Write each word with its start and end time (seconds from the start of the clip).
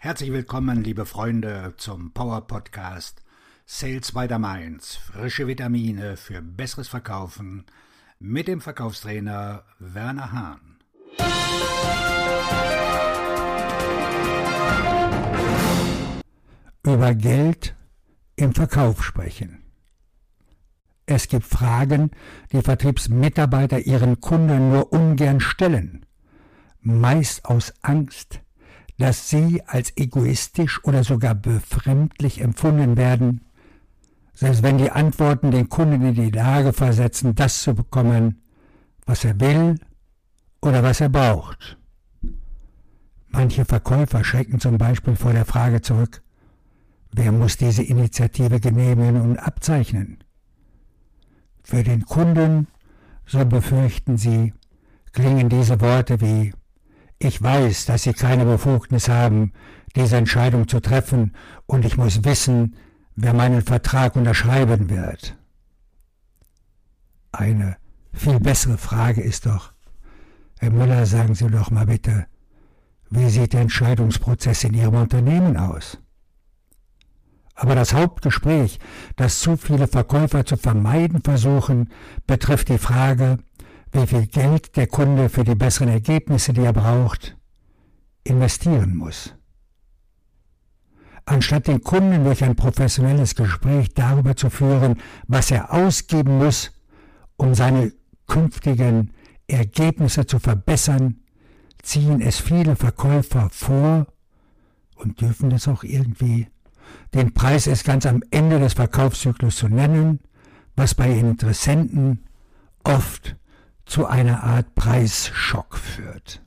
Herzlich 0.00 0.30
willkommen, 0.30 0.84
liebe 0.84 1.06
Freunde, 1.06 1.74
zum 1.76 2.12
Power 2.12 2.46
Podcast 2.46 3.20
Sales 3.66 4.12
by 4.12 4.28
the 4.28 4.38
Mainz. 4.38 4.94
Frische 4.94 5.48
Vitamine 5.48 6.16
für 6.16 6.40
besseres 6.40 6.86
Verkaufen 6.86 7.64
mit 8.20 8.46
dem 8.46 8.60
Verkaufstrainer 8.60 9.64
Werner 9.80 10.30
Hahn. 10.30 10.78
Über 16.84 17.14
Geld 17.16 17.74
im 18.36 18.54
Verkauf 18.54 19.02
sprechen. 19.04 19.64
Es 21.06 21.26
gibt 21.26 21.44
Fragen, 21.44 22.12
die 22.52 22.62
Vertriebsmitarbeiter 22.62 23.80
ihren 23.80 24.20
Kunden 24.20 24.70
nur 24.70 24.92
ungern 24.92 25.40
stellen, 25.40 26.06
meist 26.82 27.44
aus 27.46 27.74
Angst, 27.82 28.42
dass 28.98 29.30
sie 29.30 29.62
als 29.66 29.96
egoistisch 29.96 30.84
oder 30.84 31.04
sogar 31.04 31.34
befremdlich 31.34 32.40
empfunden 32.40 32.96
werden, 32.96 33.42
selbst 34.34 34.62
wenn 34.62 34.78
die 34.78 34.90
Antworten 34.90 35.50
den 35.50 35.68
Kunden 35.68 36.04
in 36.04 36.14
die 36.14 36.30
Lage 36.30 36.72
versetzen, 36.72 37.34
das 37.34 37.62
zu 37.62 37.74
bekommen, 37.74 38.42
was 39.06 39.24
er 39.24 39.38
will 39.40 39.76
oder 40.60 40.82
was 40.82 41.00
er 41.00 41.08
braucht. 41.08 41.78
Manche 43.28 43.64
Verkäufer 43.64 44.24
schrecken 44.24 44.58
zum 44.58 44.78
Beispiel 44.78 45.14
vor 45.14 45.32
der 45.32 45.44
Frage 45.44 45.80
zurück, 45.80 46.22
wer 47.12 47.30
muss 47.30 47.56
diese 47.56 47.82
Initiative 47.82 48.58
genehmigen 48.58 49.20
und 49.20 49.38
abzeichnen? 49.38 50.18
Für 51.62 51.84
den 51.84 52.04
Kunden, 52.04 52.66
so 53.26 53.44
befürchten 53.44 54.16
sie, 54.16 54.54
klingen 55.12 55.48
diese 55.48 55.80
Worte 55.80 56.20
wie 56.20 56.52
ich 57.18 57.42
weiß, 57.42 57.86
dass 57.86 58.04
Sie 58.04 58.12
keine 58.12 58.44
Befugnis 58.44 59.08
haben, 59.08 59.52
diese 59.96 60.16
Entscheidung 60.16 60.68
zu 60.68 60.80
treffen, 60.80 61.34
und 61.66 61.84
ich 61.84 61.96
muss 61.96 62.24
wissen, 62.24 62.76
wer 63.16 63.34
meinen 63.34 63.62
Vertrag 63.62 64.16
unterschreiben 64.16 64.88
wird. 64.90 65.36
Eine 67.32 67.76
viel 68.12 68.40
bessere 68.40 68.78
Frage 68.78 69.20
ist 69.20 69.46
doch, 69.46 69.72
Herr 70.58 70.70
Müller, 70.70 71.06
sagen 71.06 71.34
Sie 71.34 71.48
doch 71.48 71.70
mal 71.70 71.86
bitte, 71.86 72.26
wie 73.10 73.28
sieht 73.28 73.52
der 73.52 73.62
Entscheidungsprozess 73.62 74.64
in 74.64 74.74
Ihrem 74.74 74.94
Unternehmen 74.94 75.56
aus? 75.56 75.98
Aber 77.54 77.74
das 77.74 77.92
Hauptgespräch, 77.92 78.78
das 79.16 79.40
zu 79.40 79.56
viele 79.56 79.88
Verkäufer 79.88 80.44
zu 80.46 80.56
vermeiden 80.56 81.22
versuchen, 81.22 81.90
betrifft 82.26 82.68
die 82.68 82.78
Frage, 82.78 83.38
wie 83.92 84.06
viel 84.06 84.26
Geld 84.26 84.76
der 84.76 84.86
Kunde 84.86 85.28
für 85.28 85.44
die 85.44 85.54
besseren 85.54 85.88
Ergebnisse, 85.88 86.52
die 86.52 86.62
er 86.62 86.72
braucht, 86.72 87.36
investieren 88.24 88.96
muss. 88.96 89.34
Anstatt 91.24 91.66
den 91.66 91.82
Kunden 91.82 92.24
durch 92.24 92.42
ein 92.42 92.56
professionelles 92.56 93.34
Gespräch 93.34 93.92
darüber 93.94 94.34
zu 94.34 94.48
führen, 94.48 94.96
was 95.26 95.50
er 95.50 95.72
ausgeben 95.72 96.38
muss, 96.38 96.72
um 97.36 97.54
seine 97.54 97.92
künftigen 98.26 99.12
Ergebnisse 99.46 100.26
zu 100.26 100.38
verbessern, 100.38 101.20
ziehen 101.82 102.20
es 102.20 102.38
viele 102.38 102.76
Verkäufer 102.76 103.48
vor 103.50 104.06
und 104.96 105.20
dürfen 105.20 105.50
es 105.52 105.68
auch 105.68 105.84
irgendwie, 105.84 106.48
den 107.14 107.32
Preis 107.34 107.66
erst 107.66 107.84
ganz 107.84 108.06
am 108.06 108.22
Ende 108.30 108.58
des 108.58 108.74
Verkaufszyklus 108.74 109.56
zu 109.56 109.68
nennen, 109.68 110.20
was 110.76 110.94
bei 110.94 111.10
Interessenten 111.10 112.24
oft 112.84 113.36
zu 113.88 114.06
einer 114.06 114.44
Art 114.44 114.74
Preisschock 114.74 115.76
führt. 115.78 116.42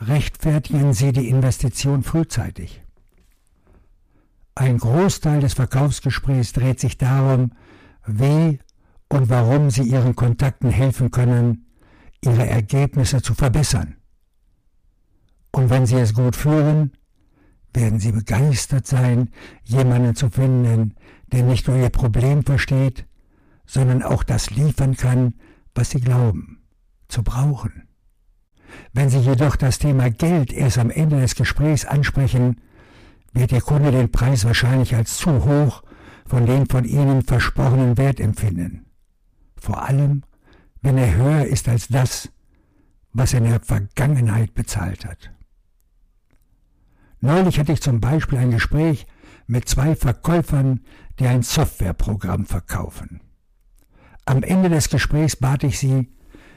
Rechtfertigen 0.00 0.92
Sie 0.92 1.12
die 1.12 1.28
Investition 1.28 2.02
frühzeitig. 2.02 2.82
Ein 4.56 4.78
Großteil 4.78 5.40
des 5.40 5.54
Verkaufsgesprächs 5.54 6.52
dreht 6.52 6.80
sich 6.80 6.98
darum, 6.98 7.52
wie 8.06 8.58
und 9.08 9.28
warum 9.28 9.70
Sie 9.70 9.82
Ihren 9.82 10.16
Kontakten 10.16 10.70
helfen 10.70 11.10
können, 11.10 11.66
Ihre 12.22 12.46
Ergebnisse 12.46 13.22
zu 13.22 13.34
verbessern. 13.34 13.96
Und 15.52 15.70
wenn 15.70 15.86
Sie 15.86 15.96
es 15.96 16.14
gut 16.14 16.34
führen, 16.34 16.92
werden 17.72 18.00
Sie 18.00 18.12
begeistert 18.12 18.86
sein, 18.86 19.30
jemanden 19.62 20.16
zu 20.16 20.28
finden, 20.28 20.96
der 21.32 21.44
nicht 21.44 21.68
nur 21.68 21.76
Ihr 21.76 21.90
Problem 21.90 22.42
versteht, 22.42 23.06
sondern 23.66 24.02
auch 24.02 24.22
das 24.22 24.50
liefern 24.50 24.96
kann, 24.96 25.34
was 25.74 25.90
sie 25.90 26.00
glauben, 26.00 26.62
zu 27.08 27.22
brauchen. 27.22 27.88
Wenn 28.92 29.08
Sie 29.08 29.18
jedoch 29.18 29.56
das 29.56 29.78
Thema 29.78 30.10
Geld 30.10 30.52
erst 30.52 30.78
am 30.78 30.90
Ende 30.90 31.20
des 31.20 31.34
Gesprächs 31.34 31.84
ansprechen, 31.84 32.60
wird 33.32 33.52
Ihr 33.52 33.60
Kunde 33.60 33.90
den 33.90 34.10
Preis 34.10 34.44
wahrscheinlich 34.44 34.94
als 34.94 35.16
zu 35.16 35.44
hoch 35.44 35.82
von 36.26 36.46
den 36.46 36.66
von 36.66 36.84
Ihnen 36.84 37.22
versprochenen 37.22 37.96
Wert 37.98 38.20
empfinden. 38.20 38.86
Vor 39.56 39.82
allem, 39.82 40.22
wenn 40.82 40.98
er 40.98 41.14
höher 41.14 41.46
ist 41.46 41.68
als 41.68 41.88
das, 41.88 42.30
was 43.12 43.32
er 43.32 43.38
in 43.40 43.50
der 43.50 43.60
Vergangenheit 43.60 44.54
bezahlt 44.54 45.04
hat. 45.04 45.30
Neulich 47.20 47.58
hatte 47.58 47.72
ich 47.72 47.80
zum 47.80 48.00
Beispiel 48.00 48.38
ein 48.38 48.50
Gespräch 48.50 49.06
mit 49.46 49.68
zwei 49.68 49.94
Verkäufern, 49.94 50.80
die 51.18 51.26
ein 51.26 51.42
Softwareprogramm 51.42 52.44
verkaufen. 52.44 53.20
Am 54.26 54.42
Ende 54.42 54.70
des 54.70 54.88
Gesprächs 54.88 55.36
bat 55.36 55.64
ich 55.64 55.78
sie, 55.78 56.08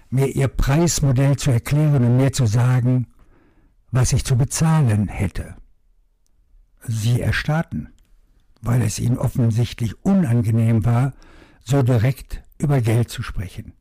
mir 0.10 0.28
ihr 0.28 0.48
Preismodell 0.48 1.36
zu 1.36 1.52
erklären 1.52 2.04
und 2.04 2.18
mir 2.18 2.32
zu 2.32 2.46
sagen, 2.46 3.08
was 3.92 4.14
ich 4.14 4.24
zu 4.24 4.38
bezahlen 4.38 5.08
hätte. 5.08 5.56
Sie 6.84 7.20
erstarrten, 7.20 7.90
weil 8.62 8.82
es 8.82 9.00
ihnen 9.00 9.18
offensichtlich 9.18 10.04
unangenehm 10.06 10.86
war, 10.86 11.14
so 11.64 11.84
direkt 11.84 12.44
über 12.58 12.80
Geld 12.82 13.10
zu 13.10 13.22
sprechen. 13.22 13.74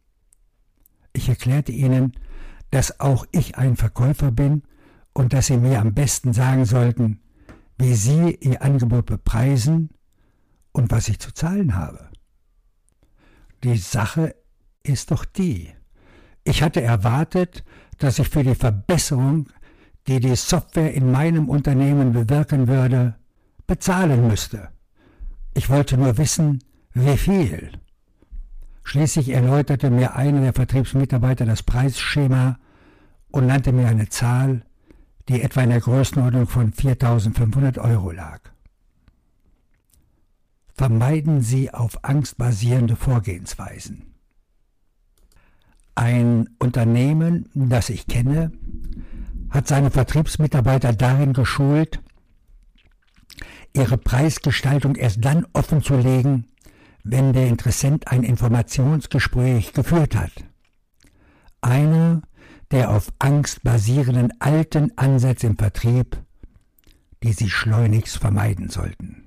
Ich 1.12 1.28
erklärte 1.28 1.72
ihnen, 1.72 2.12
dass 2.70 3.00
auch 3.00 3.24
ich 3.30 3.56
ein 3.56 3.76
Verkäufer 3.76 4.32
bin 4.32 4.62
und 5.12 5.32
dass 5.32 5.47
sie 5.47 5.56
mir 5.56 5.80
am 5.80 5.94
besten 5.94 6.32
sagen 6.32 6.64
sollten, 6.64 7.20
wie 7.78 7.94
sie 7.94 8.34
ihr 8.41 8.62
Angebot 8.62 9.06
bepreisen 9.06 9.91
und 10.72 10.91
was 10.91 11.08
ich 11.08 11.20
zu 11.20 11.32
zahlen 11.32 11.76
habe. 11.76 12.10
Die 13.65 13.77
Sache 13.77 14.34
ist 14.83 15.11
doch 15.11 15.25
die. 15.25 15.71
Ich 16.44 16.62
hatte 16.62 16.83
erwartet, 16.83 17.65
dass 17.99 18.19
ich 18.19 18.28
für 18.28 18.44
die 18.44 18.55
Verbesserung, 18.55 19.49
die 20.06 20.21
die 20.21 20.37
Software 20.37 20.93
in 20.94 21.11
meinem 21.11 21.49
Unternehmen 21.49 22.12
bewirken 22.12 22.69
würde, 22.69 23.16
bezahlen 23.66 24.28
müsste. 24.28 24.69
Ich 25.55 25.71
wollte 25.71 25.97
nur 25.97 26.19
wissen, 26.19 26.62
wie 26.93 27.16
viel. 27.16 27.72
Schließlich 28.84 29.31
erläuterte 29.31 29.91
mir 29.91 30.15
einer 30.15 30.41
der 30.41 30.53
Vertriebsmitarbeiter 30.53 31.45
das 31.45 31.62
Preisschema 31.62 32.59
und 33.33 33.47
nannte 33.47 33.72
mir 33.72 33.89
eine 33.89 34.09
Zahl, 34.09 34.62
die 35.28 35.43
etwa 35.43 35.62
in 35.62 35.71
der 35.71 35.81
Größenordnung 35.81 36.47
von 36.47 36.72
4500 36.72 37.78
Euro 37.78 38.12
lag 38.12 38.41
vermeiden 40.76 41.41
Sie 41.41 41.72
auf 41.72 42.04
Angst 42.04 42.37
basierende 42.37 42.97
Vorgehensweisen. 42.97 44.14
Ein 45.94 46.50
Unternehmen, 46.59 47.48
das 47.54 47.88
ich 47.88 48.06
kenne, 48.06 48.53
hat 49.48 49.66
seine 49.66 49.91
Vertriebsmitarbeiter 49.91 50.92
darin 50.92 51.32
geschult, 51.32 52.03
ihre 53.72 53.97
Preisgestaltung 53.97 54.97
erst 54.97 55.25
dann 55.25 55.47
offenzulegen, 55.54 56.47
wenn 57.03 57.32
der 57.32 57.47
Interessent 57.47 58.09
ein 58.09 58.25
Informationsgespräch 58.25 59.72
geführt 59.72 60.15
hat. 60.15 60.32
Einer 61.62 62.22
der 62.70 62.91
auf 62.91 63.12
Angst 63.19 63.62
basierenden 63.62 64.33
alten 64.41 64.97
Ansätze 64.98 65.47
im 65.47 65.56
Vertrieb, 65.56 66.18
die 67.22 67.33
sie 67.33 67.48
schleunigst 67.48 68.18
vermeiden 68.18 68.68
sollten. 68.68 69.26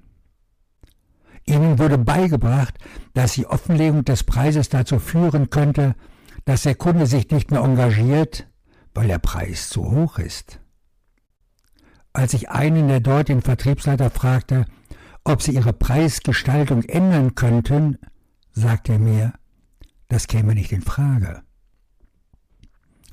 Ihnen 1.50 1.80
wurde 1.80 1.98
beigebracht, 1.98 2.78
dass 3.13 3.34
die 3.34 3.48
Offenlegung 3.48 4.06
des 4.06 4.24
Preises 4.24 4.69
dazu 4.69 5.00
führen 5.00 5.50
könnte, 5.50 5.96
dass 6.46 6.63
der 6.63 6.75
Kunde 6.75 7.07
sich 7.07 7.30
nicht 7.31 7.51
mehr 7.51 7.62
engagiert, 7.62 8.48
weil 8.94 9.07
der 9.07 9.19
Preis 9.19 9.69
zu 9.69 9.90
hoch 9.90 10.19
ist. 10.19 10.60
Als 12.13 12.34
ich 12.34 12.50
einen 12.50 12.88
der 12.88 13.00
dortigen 13.00 13.42
Vertriebsleiter 13.42 14.10
fragte, 14.10 14.66
ob 15.24 15.42
sie 15.42 15.54
ihre 15.54 15.74
Preisgestaltung 15.74 16.84
ändern 16.84 17.36
könnten, 17.36 17.98
sagte 18.51 18.94
er 18.94 19.00
mir, 19.00 19.34
das 20.07 20.28
käme 20.28 20.56
nicht 20.56 20.72
in 20.72 20.81
Frage. 20.81 21.44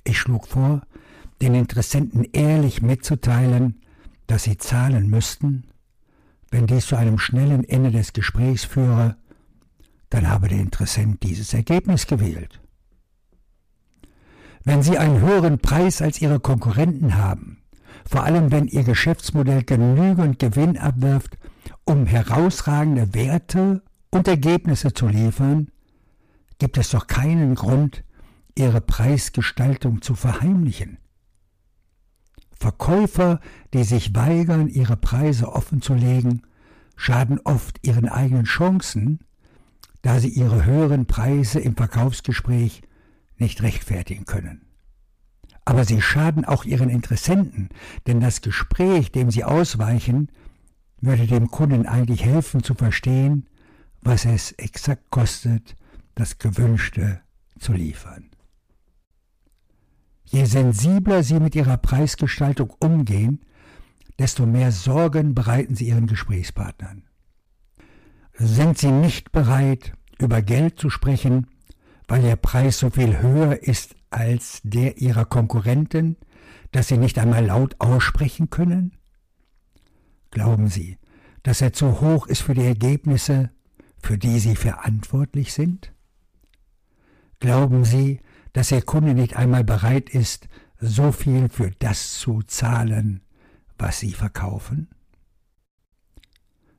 Ich 0.05 0.19
schlug 0.19 0.47
vor, 0.47 0.83
den 1.43 1.55
Interessenten 1.55 2.25
ehrlich 2.33 2.81
mitzuteilen, 2.81 3.81
dass 4.27 4.45
sie 4.45 4.57
zahlen 4.57 5.09
müssten, 5.09 5.65
wenn 6.57 6.67
dies 6.67 6.87
zu 6.87 6.97
einem 6.97 7.19
schnellen 7.19 7.65
Ende 7.65 7.91
des 7.91 8.15
Gesprächs 8.15 8.65
führe, 8.65 9.17
dann 10.09 10.31
habe 10.31 10.49
der 10.49 10.59
Interessent 10.59 11.23
dieses 11.23 11.53
Ergebnis 11.53 12.07
gewählt. 12.07 12.63
Wenn 14.65 14.83
Sie 14.83 14.97
einen 14.97 15.21
höheren 15.21 15.59
Preis 15.59 16.01
als 16.01 16.23
Ihre 16.23 16.41
Konkurrenten 16.41 17.17
haben, 17.17 17.59
vor 18.09 18.25
allem 18.25 18.53
wenn 18.53 18.69
Ihr 18.69 18.85
Geschäftsmodell 18.85 19.65
genügend 19.65 20.39
Gewinn 20.39 20.79
abwirft, 20.79 21.37
um 21.85 22.07
herausragende 22.07 23.13
Werte 23.13 23.83
und 24.09 24.27
Ergebnisse 24.27 24.95
zu 24.95 25.09
liefern, 25.09 25.69
gibt 26.59 26.79
es 26.79 26.89
doch 26.89 27.07
keinen 27.07 27.55
Grund, 27.55 28.03
Ihre 28.55 28.81
Preisgestaltung 28.81 30.01
zu 30.01 30.15
verheimlichen. 30.15 30.97
Verkäufer, 32.59 33.41
die 33.75 33.85
sich 33.85 34.15
weigern, 34.15 34.69
ihre 34.69 34.97
Preise 34.97 35.53
offenzulegen, 35.53 36.43
schaden 36.97 37.41
oft 37.45 37.87
ihren 37.87 38.09
eigenen 38.09 38.45
Chancen, 38.45 39.21
da 40.03 40.21
sie 40.21 40.29
ihre 40.29 40.65
höheren 40.65 41.07
Preise 41.07 41.61
im 41.61 41.77
Verkaufsgespräch 41.77 42.83
nicht 43.37 43.63
rechtfertigen 43.63 44.25
können. 44.25 44.63
Aber 45.65 45.85
sie 45.85 46.01
schaden 46.01 46.45
auch 46.45 46.65
ihren 46.65 46.89
Interessenten, 46.89 47.69
denn 48.07 48.21
das 48.21 48.41
Gespräch, 48.41 49.11
dem 49.13 49.31
sie 49.31 49.45
ausweichen, 49.45 50.31
würde 51.01 51.27
dem 51.27 51.51
Kunden 51.51 51.87
eigentlich 51.87 52.25
helfen 52.25 52.63
zu 52.63 52.75
verstehen, 52.75 53.47
was 54.01 54.25
es 54.25 54.53
exakt 54.53 55.11
kostet, 55.11 55.77
das 56.15 56.39
Gewünschte 56.39 57.21
zu 57.59 57.73
liefern. 57.73 58.31
Je 60.27 60.45
sensibler 60.45 61.23
Sie 61.23 61.41
mit 61.41 61.55
Ihrer 61.55 61.77
Preisgestaltung 61.77 62.71
umgehen, 62.81 63.41
desto 64.19 64.47
mehr 64.47 64.73
Sorgen 64.73 65.35
bereiten 65.35 65.75
Sie 65.75 65.89
Ihren 65.89 66.07
Gesprächspartnern. 66.07 67.05
Sind 68.35 68.79
Sie 68.79 68.91
nicht 68.91 69.33
bereit, 69.33 69.95
über 70.19 70.43
Geld 70.43 70.79
zu 70.79 70.91
sprechen, 70.91 71.47
weil 72.09 72.25
Ihr 72.25 72.37
Preis 72.37 72.79
so 72.79 72.91
viel 72.91 73.21
höher 73.21 73.63
ist 73.63 73.95
als 74.11 74.61
der 74.63 74.99
Ihrer 74.99 75.25
Konkurrenten, 75.25 76.17
dass 76.73 76.89
Sie 76.89 76.99
nicht 76.99 77.19
einmal 77.19 77.47
laut 77.47 77.77
aussprechen 77.79 78.51
können? 78.51 78.93
Glauben 80.31 80.69
Sie, 80.69 80.99
dass 81.43 81.61
er 81.61 81.73
zu 81.73 82.01
hoch 82.01 82.27
ist 82.27 82.43
für 82.43 82.55
die 82.55 82.65
Ergebnisse, 82.65 83.51
für 84.03 84.19
die 84.19 84.39
Sie 84.39 84.57
verantwortlich 84.57 85.53
sind? 85.53 85.93
Glauben 87.39 87.85
Sie, 87.85 88.21
dass 88.57 88.73
Ihr 88.73 88.81
Kunde 88.81 89.13
nicht 89.13 89.37
einmal 89.37 89.65
bereit 89.65 90.09
ist, 90.09 90.49
so 90.79 91.13
viel 91.13 91.51
für 91.51 91.73
das 91.79 92.15
zu 92.19 92.41
zahlen, 92.41 93.21
was 93.77 94.01
Sie 94.01 94.13
verkaufen? 94.13 94.89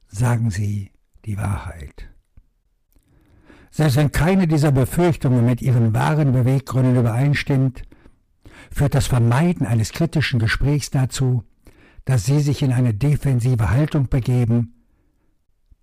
Sagen 0.07 0.50
Sie 0.50 0.91
die 1.25 1.38
Wahrheit. 1.38 2.09
Selbst 3.69 3.95
wenn 3.95 4.12
keine 4.12 4.47
dieser 4.47 4.71
Befürchtungen 4.71 5.45
mit 5.45 5.62
Ihren 5.62 5.94
wahren 5.94 6.31
Beweggründen 6.31 6.95
übereinstimmt, 6.95 7.83
führt 8.71 8.95
das 8.95 9.06
Vermeiden 9.06 9.68
eines 9.68 9.91
kritischen 9.91 10.39
Gesprächs 10.39 10.89
dazu, 10.89 11.44
dass 12.06 12.25
Sie 12.25 12.39
sich 12.39 12.63
in 12.63 12.73
eine 12.73 12.95
defensive 12.95 13.69
Haltung 13.69 14.09
begeben, 14.09 14.73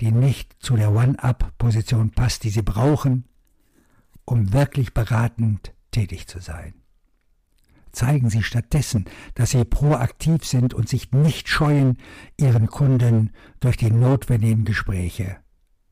die 0.00 0.10
nicht 0.10 0.56
zu 0.58 0.74
der 0.74 0.90
One-Up-Position 0.92 2.10
passt, 2.10 2.42
die 2.42 2.50
Sie 2.50 2.62
brauchen, 2.62 3.28
um 4.24 4.52
wirklich 4.52 4.92
beratend 4.92 5.72
tätig 5.94 6.26
zu 6.26 6.40
sein. 6.40 6.74
Zeigen 7.92 8.28
Sie 8.28 8.42
stattdessen, 8.42 9.04
dass 9.34 9.50
Sie 9.50 9.64
proaktiv 9.64 10.44
sind 10.44 10.74
und 10.74 10.88
sich 10.88 11.12
nicht 11.12 11.48
scheuen, 11.48 11.98
Ihren 12.36 12.66
Kunden 12.66 13.30
durch 13.60 13.76
die 13.76 13.90
notwendigen 13.90 14.64
Gespräche 14.64 15.36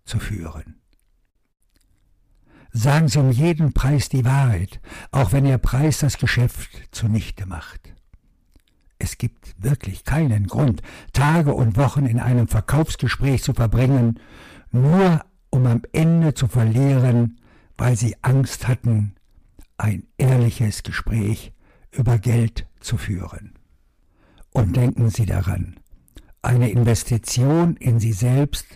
zu 0.04 0.18
führen. 0.18 0.80
Sagen 2.72 3.06
Sie 3.06 3.20
um 3.20 3.30
jeden 3.30 3.72
Preis 3.72 4.08
die 4.08 4.24
Wahrheit, 4.24 4.80
auch 5.12 5.30
wenn 5.32 5.46
Ihr 5.46 5.58
Preis 5.58 5.98
das 5.98 6.18
Geschäft 6.18 6.70
zunichte 6.90 7.46
macht. 7.46 7.92
Es 8.98 9.18
gibt 9.18 9.54
wirklich 9.62 10.04
keinen 10.04 10.46
Grund, 10.48 10.82
Tage 11.12 11.54
und 11.54 11.76
Wochen 11.76 12.06
in 12.06 12.18
einem 12.18 12.48
Verkaufsgespräch 12.48 13.42
zu 13.42 13.52
verbringen, 13.52 14.18
nur 14.72 15.24
um 15.50 15.66
am 15.66 15.82
Ende 15.92 16.34
zu 16.34 16.48
verlieren, 16.48 17.38
weil 17.76 17.96
Sie 17.96 18.16
Angst 18.22 18.66
hatten, 18.66 19.14
ein 19.78 20.06
ehrliches 20.18 20.82
Gespräch 20.82 21.52
über 21.90 22.18
Geld 22.18 22.66
zu 22.80 22.96
führen. 22.96 23.58
Und 24.50 24.76
denken 24.76 25.10
Sie 25.10 25.26
daran, 25.26 25.80
eine 26.42 26.70
Investition 26.70 27.76
in 27.76 28.00
Sie 28.00 28.12
selbst 28.12 28.66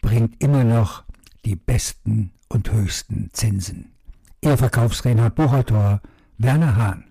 bringt 0.00 0.42
immer 0.42 0.64
noch 0.64 1.04
die 1.44 1.56
besten 1.56 2.32
und 2.48 2.70
höchsten 2.70 3.30
Zinsen. 3.32 3.92
Ihr 4.40 4.56
Verkaufsreinhard 4.56 5.34
Buchautor 5.34 6.00
Werner 6.36 6.76
Hahn 6.76 7.07